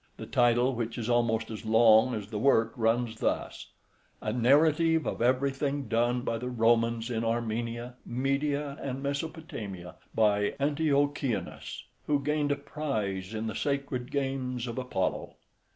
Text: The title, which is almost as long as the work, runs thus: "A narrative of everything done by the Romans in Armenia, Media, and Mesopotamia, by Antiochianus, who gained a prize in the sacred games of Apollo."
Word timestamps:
The 0.17 0.25
title, 0.25 0.73
which 0.73 0.97
is 0.97 1.11
almost 1.11 1.51
as 1.51 1.63
long 1.63 2.15
as 2.15 2.31
the 2.31 2.39
work, 2.39 2.73
runs 2.75 3.19
thus: 3.19 3.67
"A 4.19 4.33
narrative 4.33 5.05
of 5.05 5.21
everything 5.21 5.87
done 5.87 6.21
by 6.23 6.39
the 6.39 6.49
Romans 6.49 7.11
in 7.11 7.23
Armenia, 7.23 7.97
Media, 8.03 8.79
and 8.81 9.03
Mesopotamia, 9.03 9.93
by 10.15 10.55
Antiochianus, 10.59 11.83
who 12.07 12.19
gained 12.23 12.51
a 12.51 12.55
prize 12.55 13.35
in 13.35 13.45
the 13.45 13.53
sacred 13.53 14.09
games 14.09 14.65
of 14.65 14.79
Apollo." 14.79 15.35